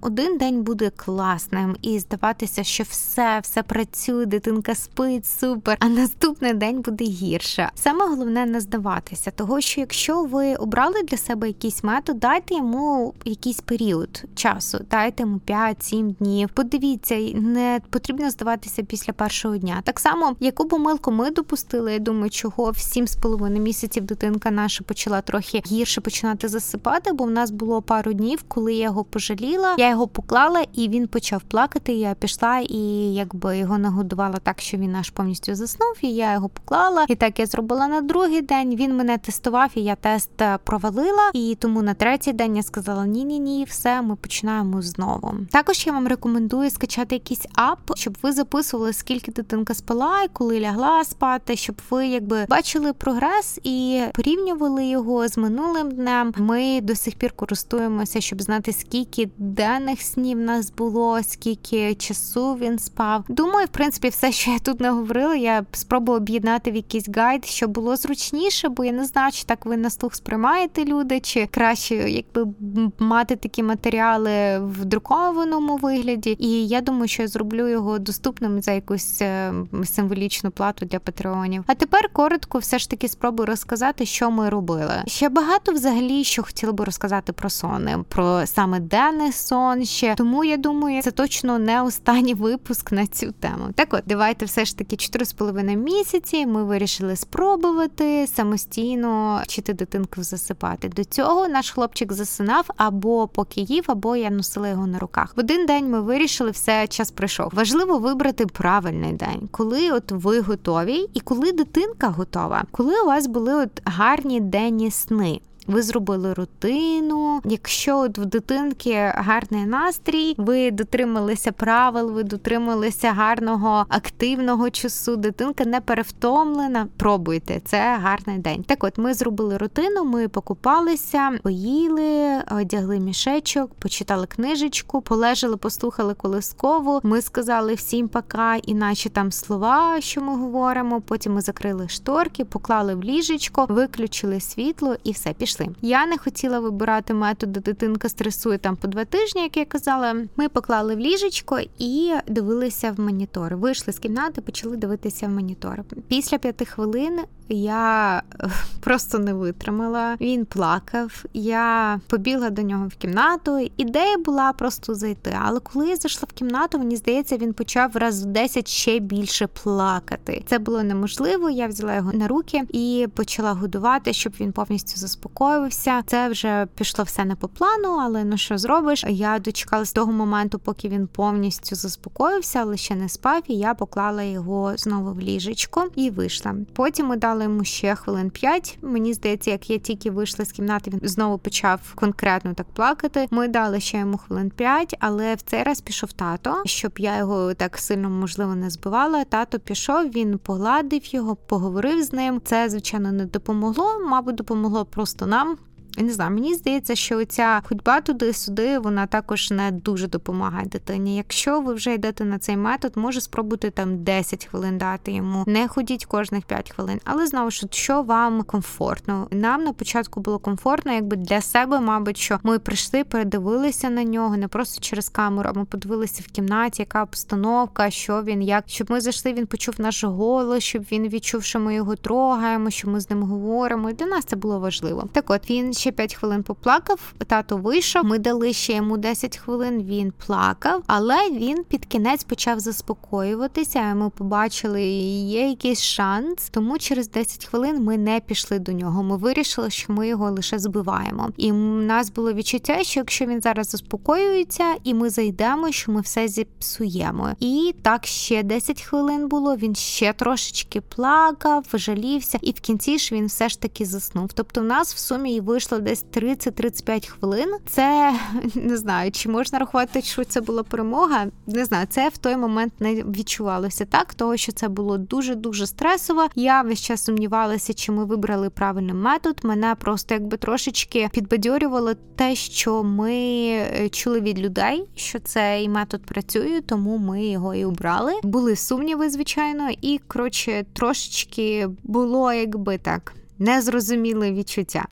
[0.02, 5.78] один день буде класним і здаватися, що все, все працює, дитинка спить, супер.
[5.80, 7.70] А наступний день буде гірше.
[7.76, 13.14] Саме головне не здаватися, того що якщо ви обрали для себе якийсь метод, дайте йому
[13.26, 16.50] якийсь період часу, дайте йому 5-7 днів.
[16.54, 19.82] Подивіться, не потрібно здаватися після першого дня.
[19.84, 25.22] Так само, яку помилку ми допустили, я думаю, чого в 7,5 місяців дитинка наша почала
[25.22, 29.39] трохи гірше починати засипати, бо в нас було пару днів, коли я його пожаліла,
[29.78, 31.94] я його поклала і він почав плакати.
[31.94, 32.78] Я пішла і
[33.14, 35.94] якби його нагодувала так, що він аж повністю заснув.
[36.02, 37.06] І я його поклала.
[37.10, 38.76] І так я зробила на другий день.
[38.76, 41.32] Він мене тестував тестував, і я тест е, провалила.
[41.34, 45.34] І тому на третій день я сказала: ні, ні, ні, все, ми починаємо знову.
[45.52, 50.60] Також я вам рекомендую скачати якийсь ап, щоб ви записували, скільки дитинка спала і коли
[50.60, 56.34] лягла спати, щоб ви якби бачили прогрес і порівнювали його з минулим днем.
[56.38, 62.80] Ми до сих пір користуємося, щоб знати, скільки денних снів нас було, скільки часу він
[62.80, 63.24] спав.
[63.30, 67.46] Думаю, в принципі, все, що я тут не говорила, я спробую об'єднати в якийсь гайд,
[67.46, 71.46] щоб було зручніше, бо я не знаю, чи так ви на слух сприймаєте люди, чи
[71.46, 72.54] краще якби
[73.00, 76.36] мати такі матеріали в друкованому вигляді.
[76.40, 79.54] І я думаю, що я зроблю його доступним за якусь е,
[79.86, 81.64] символічну плату для патреонів.
[81.68, 85.04] А тепер коротко, все ж таки спробую розказати, що ми робили.
[85.08, 90.16] Ще багато взагалі, що хотіла би розказати про сони, про саме денний сон ще.
[90.16, 93.66] Тому я думаю, це точно не останній випуск на цю тему.
[93.76, 96.46] Так от давайте все ж таки 4,5 місяці.
[96.46, 100.90] Ми вирішили спробувати самостійно вчити дитинку засипати.
[100.90, 105.34] До цього наш хлопчик засинав або поки їв, або я носила його на руках.
[105.38, 107.52] В один день ми вирішили, все час прийшов.
[107.54, 113.28] Важливо вибрати правильний день, коли от ви готові, і коли дитинка готова, коли у вас
[113.28, 117.42] були от гарні денні сни ви зробили рутину.
[117.46, 125.16] Якщо от в дитинки гарний настрій, ви дотрималися правил, ви дотрималися гарного активного часу.
[125.16, 126.88] Дитинка не перевтомлена.
[126.98, 128.64] Пробуйте, це гарний день.
[128.64, 137.00] Так, от ми зробили рутину, ми покупалися, поїли, одягли мішечок, почитали книжечку, полежали, послухали колискову.
[137.04, 141.02] Ми сказали всім пока, іначе там слова, що ми говоримо.
[141.02, 145.76] Потім ми закрили шторки, поклали в ліжечко, виключили світло і все пішли пішли.
[145.82, 150.16] Я не хотіла вибирати методи дитинка стресує там по два тижні, як я казала.
[150.36, 153.56] Ми поклали в ліжечко і дивилися в монітор.
[153.56, 155.84] Вийшли з кімнати, почали дивитися в монітор.
[156.08, 157.20] Після п'яти хвилин
[157.50, 158.22] я
[158.80, 160.18] просто не витримала.
[160.22, 161.24] Він плакав.
[161.34, 163.70] Я побігла до нього в кімнату.
[163.78, 165.38] Ідея була просто зайти.
[165.42, 169.48] Але коли я зайшла в кімнату, мені здається, він почав раз в 10 ще більше
[169.48, 170.44] плакати.
[170.48, 171.50] Це було неможливо.
[171.50, 176.02] Я взяла його на руки і почала годувати, щоб він повністю заспокоївся.
[176.06, 179.06] Це вже пішло все не по плану, але ну що зробиш?
[179.08, 183.44] Я дочекалась того моменту, поки він повністю заспокоївся, але ще не спав.
[183.48, 186.56] І я поклала його знову в ліжечко і вийшла.
[186.74, 188.78] Потім ми дали йому ще хвилин п'ять.
[188.82, 193.28] Мені здається, як я тільки вийшла з кімнати, він знову почав конкретно так плакати.
[193.32, 197.54] Ми дали ще йому хвилин п'ять, але в цей раз пішов тато, щоб я його
[197.54, 199.24] так сильно можливо не збивала.
[199.24, 202.42] Тато пішов, він погладив його, поговорив з ним.
[202.44, 204.00] Це звичайно не допомогло.
[204.10, 205.58] Мабуть, допомогло просто нам.
[206.00, 211.18] Не знаю, мені здається, що ця ходьба туди-сюди вона також не дуже допомагає дитині.
[211.18, 215.44] Якщо ви вже йдете на цей метод, може спробувати там 10 хвилин дати йому.
[215.48, 217.00] Не ходіть кожних 5 хвилин.
[217.06, 219.28] Але знову ж, що вам комфортно.
[219.32, 224.38] Нам на початку було комфортно, якби для себе, мабуть, що ми прийшли, передивилися на нього,
[224.38, 228.92] не просто через камеру, а ми подивилися в кімнаті, яка обстановка, що він, як щоб
[228.92, 233.00] ми зайшли, він почув наш голос, щоб він відчув, що ми його трогаємо, що ми
[233.00, 233.90] з ним говоримо.
[233.90, 235.10] І для нас це було важливо.
[235.14, 238.06] Так, от він ще 5 хвилин поплакав, тато вийшов.
[238.06, 239.84] Ми дали ще йому 10 хвилин.
[239.84, 243.94] Він плакав, але він під кінець почав заспокоюватися.
[243.96, 246.50] Ми побачили, є якийсь шанс.
[246.50, 249.04] Тому через 10 хвилин ми не пішли до нього.
[249.04, 251.30] Ми вирішили, що ми його лише збиваємо.
[251.38, 256.02] І в нас було відчуття, що якщо він зараз заспокоюється, і ми зайдемо, що ми
[256.02, 257.30] все зіпсуємо.
[257.40, 259.56] І так ще 10 хвилин було.
[259.56, 264.34] Він ще трошечки плакав, жалівся, і в кінці ж він все ж таки заснув.
[264.34, 267.56] Тобто, в нас в сумі вийшло десь 30-35 хвилин.
[267.68, 268.16] Це
[268.56, 271.28] не знаю, чи можна рахувати, що це була перемога.
[271.48, 275.68] Не знаю, це в той момент не відчувалося так, того що це було дуже дуже
[275.68, 276.28] стресово.
[276.36, 279.40] Я весь час сумнівалася, чи ми вибрали правильний метод.
[279.44, 286.06] Мене просто якби трошечки підбадьорювало те, що ми е, чули від людей, що цей метод
[286.06, 288.14] працює, тому ми його і обрали.
[288.24, 294.86] Були сумніви, звичайно, і коротше трошечки було якби так незрозуміле відчуття.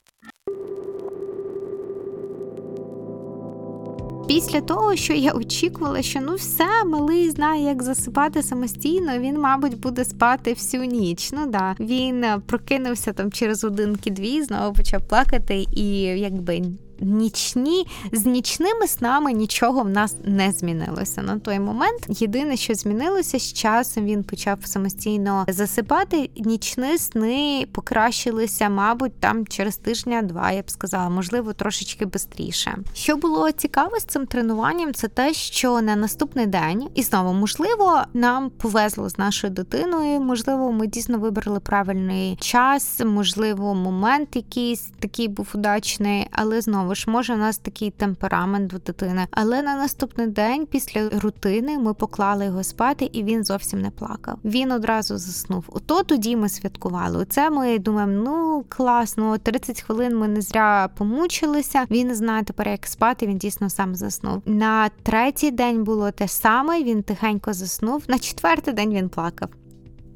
[4.28, 9.80] Після того, що я очікувала, що ну все, малий знає, як засипати самостійно, він, мабуть,
[9.80, 11.32] буде спати всю ніч.
[11.34, 16.62] Ну да, він прокинувся там через годинки-дві, знову почав плакати, і якби
[17.00, 22.06] нічні з нічними снами нічого в нас не змінилося на той момент.
[22.10, 26.30] Єдине, що змінилося з часом, він почав самостійно засипати.
[26.38, 32.08] Нічні сни покращилися, мабуть, там через тижня-два, я б сказала, можливо, трошечки
[32.38, 32.78] швидше.
[32.94, 38.02] Що було цікаво з цим тренуванням, це те, що на наступний день і знову можливо
[38.14, 40.22] нам повезло з нашою дитиною.
[40.22, 46.96] Можливо, ми дійсно вибрали правильний час, можливо, момент якийсь такий був удачний, але знову знову
[46.96, 49.28] ж може у нас такий темперамент у дитини.
[49.32, 54.38] Але на наступний день, після рутини, ми поклали його спати, і він зовсім не плакав.
[54.46, 55.66] Він одразу заснув.
[55.68, 57.18] Ото тоді ми святкували.
[57.18, 61.86] Оце ми думаємо, ну класно, 30 хвилин ми не зря помучилися.
[61.92, 63.28] Він знає тепер, як спати.
[63.28, 64.42] Він дійсно сам заснув.
[64.46, 66.84] На третій день було те саме.
[66.84, 68.04] Він тихенько заснув.
[68.08, 69.50] На четвертий день він плакав.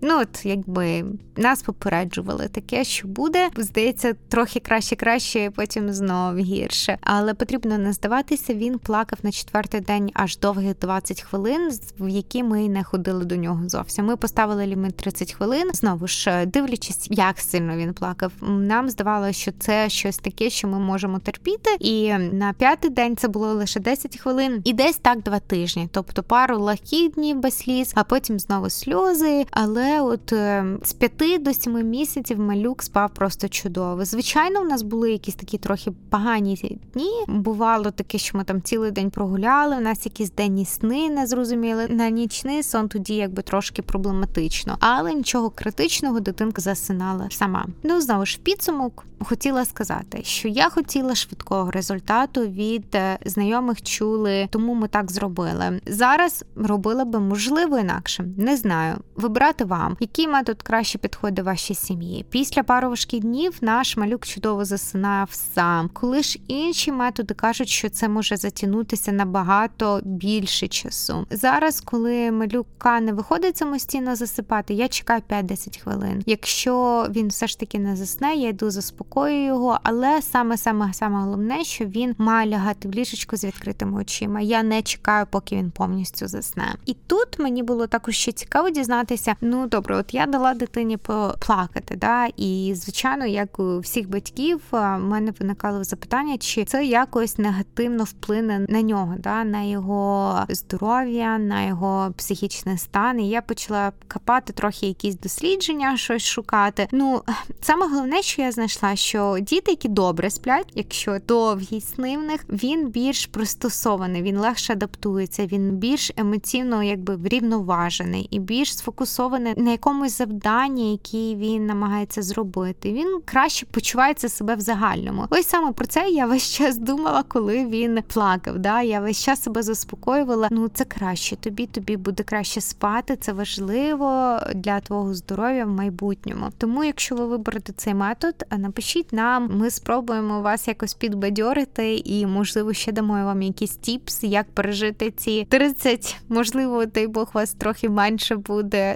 [0.01, 1.05] Ну, от якби
[1.37, 3.49] нас попереджували таке, що буде.
[3.57, 6.97] Здається, трохи краще, краще, потім знов гірше.
[7.01, 8.53] Але потрібно не здаватися.
[8.53, 13.35] Він плакав на четвертий день аж довгих 20 хвилин, в які ми не ходили до
[13.35, 14.05] нього зовсім.
[14.05, 15.71] Ми поставили ліміт 30 хвилин.
[15.73, 18.31] Знову ж дивлячись, як сильно він плакав.
[18.41, 21.69] Нам здавалося, що це щось таке, що ми можемо терпіти.
[21.79, 26.23] І на п'ятий день це було лише 10 хвилин, і десь так два тижні, тобто
[26.23, 29.45] пару легких днів без сліз, а потім знову сльози.
[29.51, 34.05] Але от е, з п'яти до сіми місяців малюк спав просто чудово.
[34.05, 37.11] Звичайно, у нас були якісь такі трохи погані дні.
[37.27, 39.77] Бувало таке, що ми там цілий день прогуляли.
[39.77, 41.87] У нас якісь денні сни не зрозуміли.
[41.87, 47.65] На нічний сон тоді якби трошки проблематично, але нічого критичного дитинка засинала сама.
[47.83, 54.47] Ну знову ж підсумок хотіла сказати, що я хотіла швидкого результату від е, знайомих чули,
[54.51, 55.81] тому ми так зробили.
[55.85, 58.25] Зараз робила би можливо інакше.
[58.37, 58.95] Не знаю.
[59.15, 62.25] Вибирати вам, який метод краще підходить вашій сім'ї.
[62.29, 65.89] Після пару важких днів наш малюк чудово засинав сам.
[65.93, 71.25] Коли ж інші методи кажуть, що це може затягнутися набагато більше часу.
[71.31, 76.23] Зараз, коли малюка не виходить самостійно засипати, я чекаю 5-10 хвилин.
[76.25, 81.19] Якщо він все ж таки не засне, я йду заспокоюю його, але саме саме саме
[81.19, 84.41] головне, що він має лягати в ліжечку з відкритими очима.
[84.41, 86.75] Я не чекаю, поки він повністю засне.
[86.85, 89.35] І тут мені було також ще цікаво дізнатися.
[89.41, 94.97] Ну добре, от я дала дитині поплакати, да, і звичайно, як у всіх батьків, в
[94.97, 101.63] мене виникало запитання, чи це якось негативно вплине на нього, да, на його здоров'я, на
[101.63, 103.19] його психічний стан.
[103.19, 106.87] І я почала копати трохи якісь дослідження, щось шукати.
[106.91, 107.21] Ну
[107.61, 112.45] саме головне, що я знайшла, що діти, які добре сплять, якщо довгий сни в них,
[112.49, 119.71] він більш пристосований, він легше адаптується, він більш емоційно, якби врівноважений і більш сфокусований на
[119.71, 122.93] якомусь завданні, який він намагається зробити.
[122.93, 125.25] Він краще почувається себе в загальному.
[125.29, 128.59] Ось саме про це я весь час думала, коли він плакав.
[128.59, 128.81] Да?
[128.81, 130.47] Я весь час себе заспокоювала.
[130.51, 133.15] Ну це краще тобі, тобі буде краще спати.
[133.15, 136.49] Це важливо для твого здоров'я в майбутньому.
[136.57, 142.73] Тому, якщо ви виберете цей метод, напишіть нам, ми спробуємо вас якось підбадьорити і, можливо,
[142.73, 148.35] ще дамо вам якісь тіпс, як пережити ці 30, можливо, дай Бог вас трохи менше
[148.35, 148.95] буде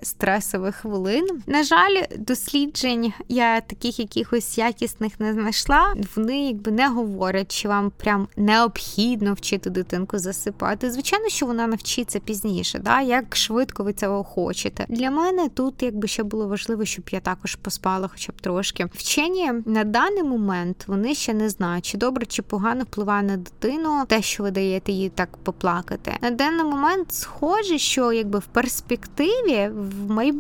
[0.56, 1.28] стресових хвилин.
[1.48, 5.94] На жаль, досліджень я таких якихось якісних не знайшла.
[6.16, 10.92] Вони якби не говорять, чи вам прям необхідно вчити дитинку засипати.
[10.92, 13.02] Звичайно, що вона навчиться пізніше, да?
[13.02, 14.86] як швидко ви цього хочете.
[14.90, 18.88] Для мене тут якби ще було важливо, щоб я також поспала, хоча б трошки.
[18.94, 24.06] Вчені на даний момент вони ще не знають, чи добре, чи погано впливає на дитину,
[24.08, 26.12] те, що ви даєте їй так поплакати.
[26.22, 30.35] На даний момент схоже, що якби в перспективі в майбутньому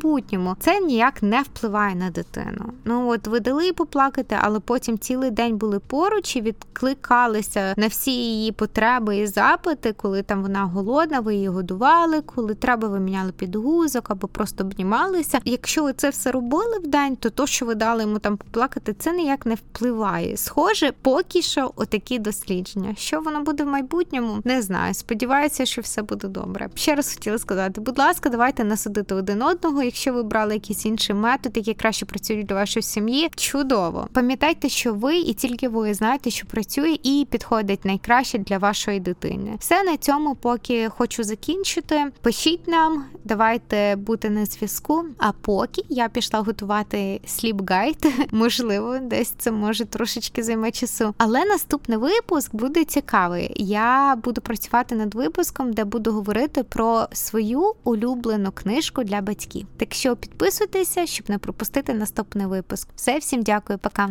[0.59, 2.73] це ніяк не впливає на дитину.
[2.85, 8.11] Ну от ви дали поплакати, але потім цілий день були поруч і відкликалися на всі
[8.11, 13.31] її потреби і запити, коли там вона голодна, ви її годували, коли треба, ви міняли
[13.31, 15.39] підгузок або просто обнімалися.
[15.45, 18.95] Якщо ви це все робили в день, то то, що ви дали йому там поплакати,
[18.99, 20.37] це ніяк не впливає.
[20.37, 22.95] Схоже, поки що отакі дослідження.
[22.97, 24.93] Що воно буде в майбутньому, не знаю.
[24.93, 26.69] Сподіваюся, що все буде добре.
[26.75, 29.83] Ще раз хотіла сказати, будь ласка, давайте насадити один одного.
[29.85, 34.07] Якщо ви брали якийсь інший метод, який краще працює для вашої сім'ї, чудово.
[34.13, 39.55] Пам'ятайте, що ви і тільки ви знаєте, що працює і підходить найкраще для вашої дитини.
[39.59, 42.05] Все на цьому, поки хочу закінчити.
[42.21, 45.05] Пишіть нам, давайте бути на зв'язку.
[45.17, 51.13] А поки я пішла готувати сліп гайд, можливо, десь це може трошечки займе часу.
[51.17, 53.53] Але наступний випуск буде цікавий.
[53.55, 59.67] Я буду працювати над випуском, де буду говорити про свою улюблену книжку для батьків.
[59.77, 62.89] Так що підписуйтеся, щоб не пропустити наступний випуск.
[62.95, 64.09] Все, всім дякую, пока.